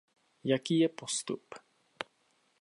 [0.43, 1.53] Jaký je postup?